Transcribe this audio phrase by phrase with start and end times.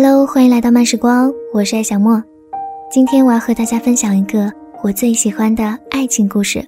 [0.00, 2.22] Hello，欢迎来到慢时光，我是爱小莫。
[2.88, 4.48] 今天我要和大家分享一个
[4.80, 6.64] 我最喜欢的爱情故事。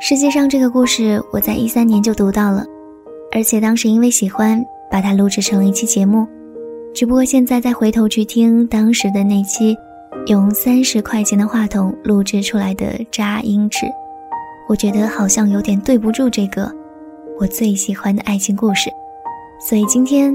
[0.00, 2.64] 实际上，这个故事我在一三年就读到了，
[3.32, 6.28] 而且当时因为喜欢，把它录制成了一期节目。
[6.94, 9.76] 只不过现在再回头去听当时的那期，
[10.28, 13.84] 用三十块钱的话筒录制出来的渣音质，
[14.68, 16.72] 我觉得好像有点对不住这个
[17.40, 18.88] 我最喜欢的爱情故事，
[19.58, 20.32] 所以今天。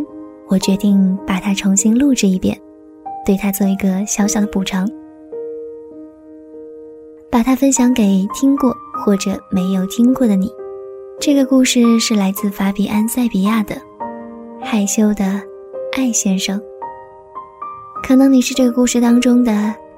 [0.49, 2.59] 我决定把它重新录制一遍，
[3.23, 4.89] 对它做一个小小的补偿，
[7.29, 8.75] 把它分享给听过
[9.05, 10.51] 或者没有听过的你。
[11.19, 13.75] 这个故事是来自法比安·塞比亚的
[14.59, 15.39] 《害羞的
[15.95, 16.59] 爱先生》。
[18.01, 19.53] 可能你是这个故事当中的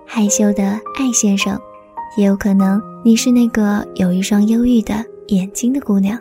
[0.05, 0.63] 害羞的
[0.97, 1.58] 爱先生，
[2.17, 4.95] 也有可能你是那个有一双忧郁的
[5.27, 6.20] 眼睛的姑娘。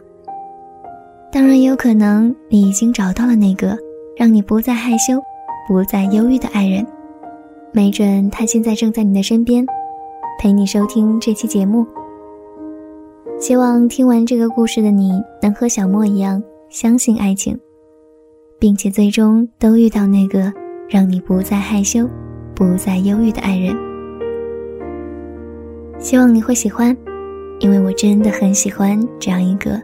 [1.33, 3.77] 当然，也有可能你已经找到了那个。
[4.21, 5.19] 让你不再害羞，
[5.67, 6.87] 不再忧郁的爱人，
[7.73, 9.65] 没准他现在正在你的身边，
[10.39, 11.87] 陪你收听这期节目。
[13.39, 17.59] 希望听完这个故事的你能和小莫一样相信爱情，
[18.59, 20.53] 并且最终都遇到那个
[20.87, 22.07] 让你不再害羞、
[22.55, 23.75] 不再忧郁的爱人。
[25.99, 26.95] 希望你会喜欢，
[27.61, 29.81] 因为我真的很喜欢这样一个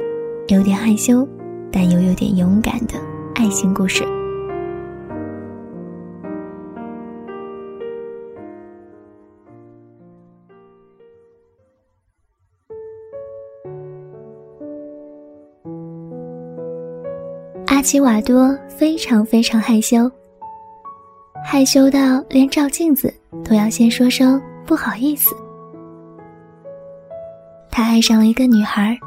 [0.49, 1.27] 有点害羞，
[1.73, 2.97] 但又有点勇敢的
[3.35, 4.05] 爱情故事。
[17.87, 20.11] 奇瓦多非常非常害羞，
[21.45, 25.33] 害羞到连照镜子都要先说声不好意思。
[27.71, 28.99] 他爱上了一个女孩，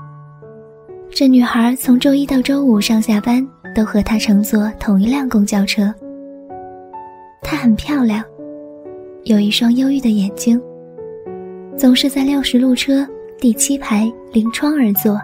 [1.09, 5.93] 这女孩从周一到周五上下班都和他乘坐同一辆公交车。
[7.41, 8.23] 她很漂亮，
[9.25, 10.57] 有一双忧郁的眼睛，
[11.77, 13.05] 总是在六十路车
[13.41, 15.19] 第七排临窗而坐。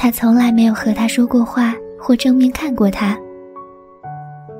[0.00, 3.18] 他从来没有和他说过话或正面看过他。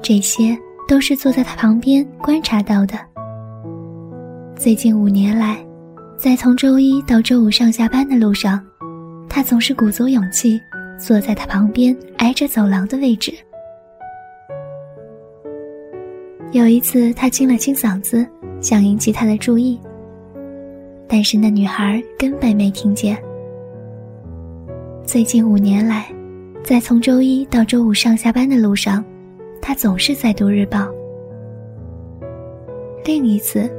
[0.03, 2.99] 这些都是坐在他旁边观察到的。
[4.57, 5.65] 最近五年来，
[6.17, 8.61] 在从周一到周五上下班的路上，
[9.29, 10.61] 他总是鼓足勇气
[10.99, 13.33] 坐在他旁边挨着走廊的位置。
[16.51, 18.27] 有一次，他清了清嗓子，
[18.61, 19.79] 想引起他的注意，
[21.07, 23.17] 但是那女孩根本没听见。
[25.09, 26.05] 最近五年来，
[26.63, 29.03] 在从周一到周五上下班的路上，
[29.59, 30.87] 他总是在读日报。
[33.07, 33.73] 另一次，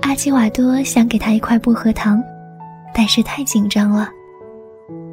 [0.00, 2.18] 阿基瓦多想给他一块薄荷糖，
[2.94, 4.08] 但是太紧张了，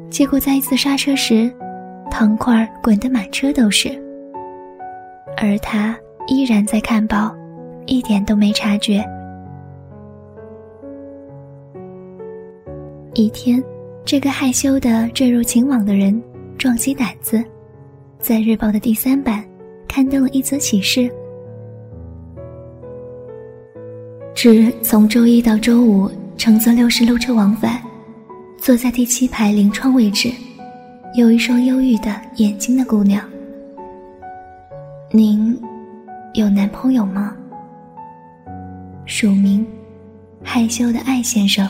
[0.08, 1.52] 结果在一次刹车时，
[2.10, 3.90] 糖块滚得满车都是。
[5.36, 5.94] 而他
[6.28, 7.36] 依然在看报，
[7.84, 9.04] 一点都没察觉。
[13.12, 13.62] 一天。
[14.08, 16.18] 这个害羞的坠入情网的人，
[16.56, 17.44] 壮起胆子，
[18.18, 19.44] 在日报的第三版
[19.86, 21.12] 刊登了一则启事：
[24.34, 27.82] 指从周一到周五乘坐六十路车往返，
[28.56, 30.32] 坐在第七排临窗位置，
[31.14, 33.22] 有一双忧郁的眼睛的姑娘。
[35.10, 35.54] 您
[36.32, 37.36] 有男朋友吗？
[39.04, 39.66] 署名：
[40.42, 41.68] 害羞的艾先生。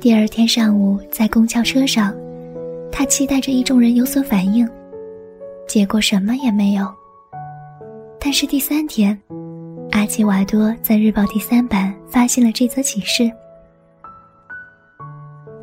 [0.00, 2.14] 第二天上午，在公交车上，
[2.90, 4.66] 他期待着一众人有所反应，
[5.68, 6.90] 结果什么也没有。
[8.18, 9.18] 但是第三天，
[9.90, 13.30] 阿奇瓦多在日报第三版发现了这则启事：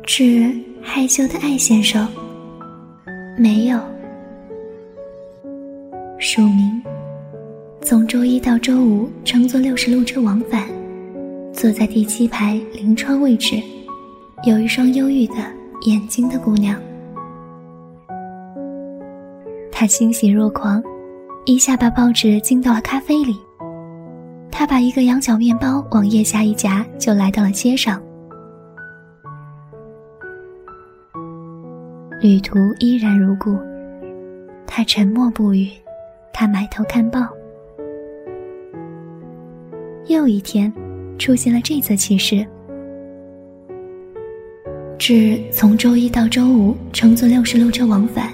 [0.04, 2.08] 致害羞的艾先生，
[3.36, 3.76] 没有。
[6.20, 6.80] 署名：
[7.82, 10.68] 从周一到周五乘坐六十路车往返，
[11.52, 13.60] 坐在第七排临窗位置。
[14.44, 15.34] 有一双忧郁的
[15.82, 16.80] 眼睛的姑娘，
[19.72, 20.80] 她欣喜若狂，
[21.44, 23.36] 一下把报纸浸到了咖啡里。
[24.50, 28.00] 她把一个羊角面包往腋下一夹，就来到了街上。
[32.22, 33.58] 旅途依然如故，
[34.66, 35.68] 他沉默不语，
[36.32, 37.28] 他埋头看报。
[40.06, 40.72] 又一天，
[41.18, 42.46] 出现了这则启事。
[45.10, 48.30] 是从周一到周五乘坐六十路车往返，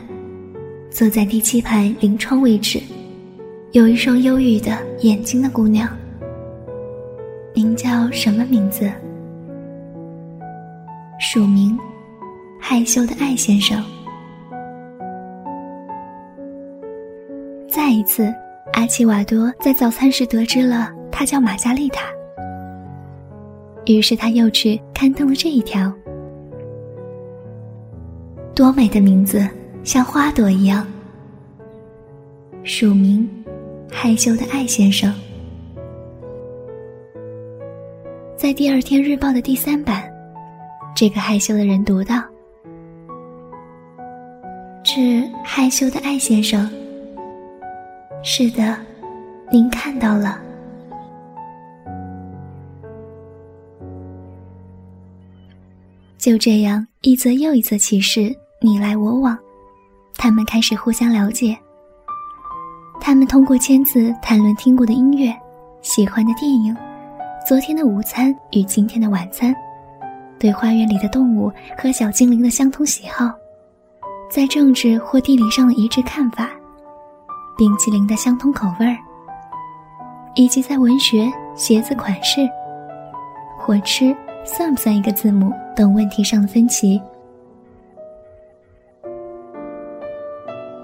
[0.90, 2.80] 坐在第七排临窗位置，
[3.70, 5.88] 有一双忧郁的眼睛的姑娘。
[7.54, 8.90] 您叫什么名字？
[11.20, 11.78] 署名：
[12.60, 13.80] 害羞的艾先生。
[17.68, 18.34] 再一次，
[18.72, 22.00] 阿奇瓦多在早餐时得知了她叫玛加丽塔，
[23.86, 25.94] 于是他又去刊登了这一条。
[28.54, 29.48] 多美的名字，
[29.82, 30.86] 像花朵一样。
[32.62, 33.28] 署名：
[33.90, 35.12] 害羞的艾先生。
[38.36, 40.08] 在第二天日报的第三版，
[40.94, 42.22] 这个害羞的人读到
[44.84, 46.70] ：“致害羞的艾先生。
[48.22, 48.78] 是的，
[49.50, 50.40] 您看到了。”
[56.16, 58.32] 就这样，一则又一则启示。
[58.64, 59.38] 你来我往，
[60.16, 61.54] 他们开始互相了解。
[62.98, 65.30] 他们通过签字谈论听过的音乐、
[65.82, 66.74] 喜欢的电影、
[67.46, 69.54] 昨天的午餐与今天的晚餐，
[70.38, 73.30] 对花园里的动物和小精灵的相同喜好，
[74.30, 76.48] 在政治或地理上的一致看法，
[77.58, 78.96] 冰淇淋的相同口味儿，
[80.36, 82.48] 以及在文学、鞋子款式、
[83.58, 86.98] 或吃算不算一个字母等问题上的分歧。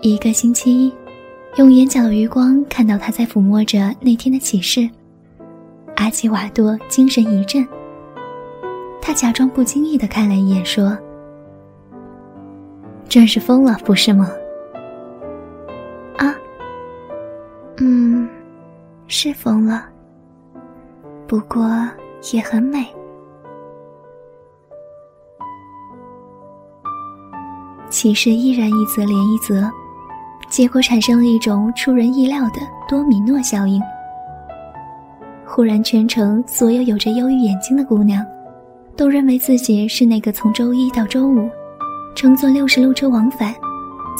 [0.02, 0.94] 一个星期一，
[1.56, 4.88] 用眼角的余光看到他在抚摸着那天的启示。
[5.96, 7.66] 阿基瓦多精神一振，
[9.02, 10.96] 他假装不经意的看了一眼，说
[13.10, 14.30] ：“真是疯了，不是吗？”
[16.16, 16.34] 啊，
[17.76, 18.26] 嗯，
[19.06, 19.84] 是疯了，
[21.26, 21.68] 不过
[22.32, 22.86] 也很美。
[27.90, 29.70] 启示依然一则连一则。
[30.50, 33.80] 结果产生了一种出人意料的多米诺效应。
[35.46, 38.24] 忽然，全城所有有着忧郁眼睛的姑娘，
[38.96, 41.48] 都认为自己是那个从周一到周五，
[42.14, 43.54] 乘坐六十路车往返，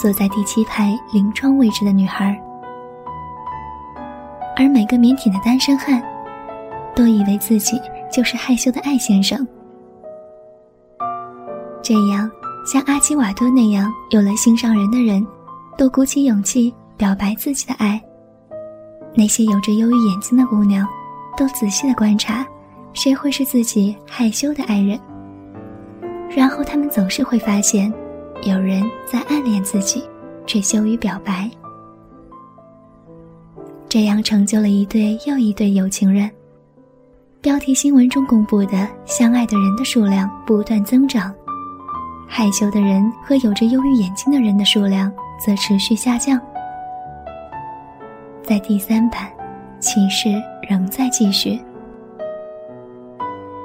[0.01, 2.41] 坐在第七排临窗位置的女孩。
[4.57, 6.03] 而每个腼腆的单身汉，
[6.95, 7.81] 都以为自己
[8.11, 9.47] 就是害羞的艾先生。
[11.83, 12.31] 这样，
[12.65, 15.27] 像阿基瓦多那样有了心上人的人。
[15.81, 17.99] 都鼓起勇气表白自己的爱。
[19.15, 20.87] 那些有着忧郁眼睛的姑娘，
[21.39, 22.47] 都仔细的观察，
[22.93, 25.01] 谁会是自己害羞的爱人。
[26.29, 27.91] 然后他们总是会发现，
[28.43, 30.05] 有人在暗恋自己，
[30.47, 31.51] 却羞于表白。
[33.89, 36.31] 这样成就了一对又一对有情人。
[37.41, 41.35] 标题新闻中公布的相爱的人的数量不断增长，
[42.29, 45.11] 害羞的人和有着忧郁眼睛的人的数量。
[45.45, 46.41] 则持续下降。
[48.43, 49.31] 在第三版，
[49.79, 50.29] 启示
[50.69, 51.59] 仍在继续。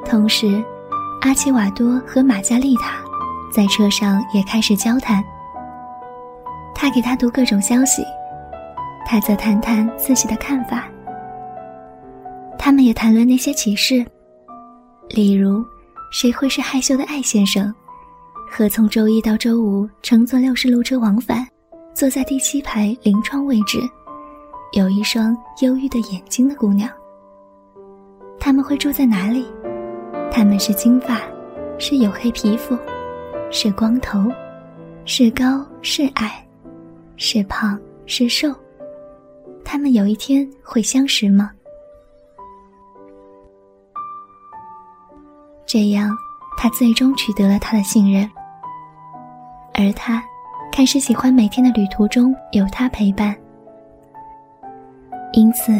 [0.06, 0.64] 同时，
[1.22, 3.00] 阿奇瓦多和玛加丽塔
[3.52, 5.24] 在车上也开始交谈。
[6.74, 8.06] 他给他读各种消息，
[9.06, 10.88] 他则谈谈自己的看法。
[12.60, 14.06] 他们也谈论那些启示，
[15.10, 15.66] 例如，
[16.12, 17.74] 谁会是害羞的艾先生，
[18.50, 21.48] 和从周一到周五乘坐六十路车往返。
[21.96, 23.80] 坐在第七排临窗位置，
[24.74, 26.90] 有一双忧郁的眼睛的姑娘。
[28.38, 29.50] 他们会住在哪里？
[30.30, 31.22] 他们是金发，
[31.80, 32.78] 是黝黑皮肤，
[33.50, 34.30] 是光头，
[35.06, 36.46] 是高是矮，
[37.16, 38.54] 是胖是瘦。
[39.64, 41.50] 他们有一天会相识吗？
[45.66, 46.14] 这样，
[46.58, 48.30] 他最终取得了他的信任，
[49.74, 50.22] 而他。
[50.76, 53.34] 开始喜欢每天的旅途中有他陪伴，
[55.32, 55.72] 因此，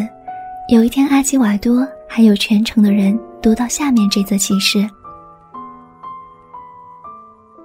[0.70, 4.90] 有一天阿基瓦多还有全城的人读到下面这则启示：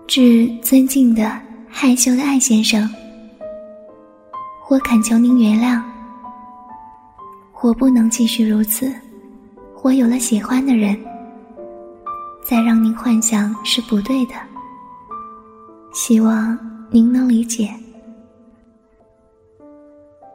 [0.09, 2.93] 致尊敬的害羞的艾先生，
[4.69, 5.81] 我恳求您原谅，
[7.61, 8.93] 我不能继续如此，
[9.83, 10.99] 我有了喜欢的人，
[12.43, 14.35] 再让您幻想是不对的，
[15.93, 16.59] 希望。
[16.92, 17.73] 您能理解。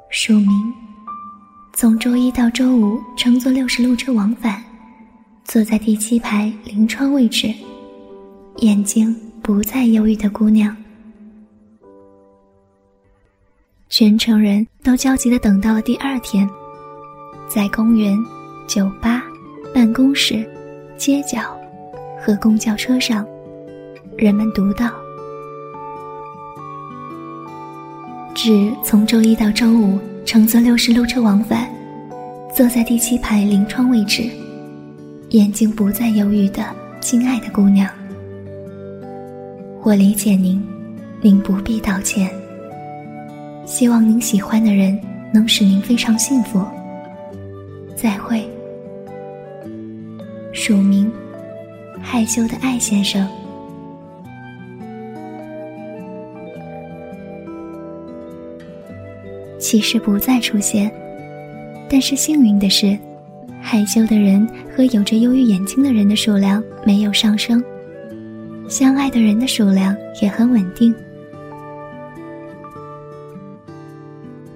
[0.09, 0.49] 署名：
[1.73, 4.63] 从周一到周五乘坐六十路车往返，
[5.43, 7.53] 坐在第七排临窗位置，
[8.59, 10.75] 眼睛不再忧郁的姑娘。
[13.89, 16.49] 全城人都焦急的等到了第二天，
[17.49, 18.17] 在公园、
[18.65, 19.21] 酒吧、
[19.73, 20.49] 办公室、
[20.95, 21.41] 街角
[22.25, 23.27] 和公交车上，
[24.17, 25.04] 人们读到。
[28.45, 31.67] 指从周一到周五乘坐六十路车往返，
[32.55, 34.29] 坐在第七排临窗位置，
[35.29, 36.63] 眼睛不再忧郁的
[37.01, 37.89] 亲爱的姑娘。
[39.81, 40.63] 我理解您，
[41.21, 42.29] 您不必道歉。
[43.65, 44.95] 希望您喜欢的人
[45.33, 46.63] 能使您非常幸福。
[47.95, 48.47] 再会。
[50.53, 51.11] 署名：
[51.99, 53.27] 害羞的艾先生。
[59.59, 60.91] 其实不再出现，
[61.89, 62.97] 但是幸运的是，
[63.61, 67.63] 害羞的人和有着忧郁眼睛的人的数量没有上升，
[68.67, 70.93] 相爱的人的数量也很稳定。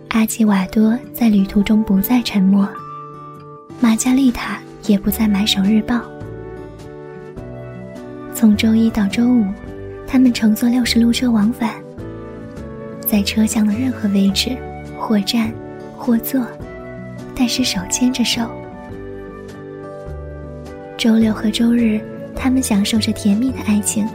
[0.10, 2.68] 阿基瓦多在旅途中不再沉默，
[3.80, 6.02] 玛加丽塔也不再买手日报。
[8.34, 9.46] 从周一到周五，
[10.08, 11.74] 他们乘坐六十路车往返，
[13.00, 14.58] 在车厢的任何位置。
[15.10, 15.52] 或站，
[15.98, 16.46] 或坐，
[17.36, 18.48] 但是手牵着手。
[21.00, 22.00] 周六和周日，
[22.36, 24.08] 他们享受着甜蜜的爱情，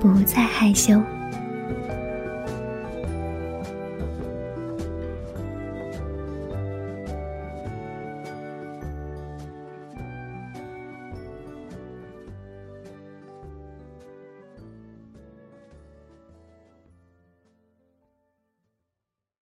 [0.00, 0.98] 不再害羞。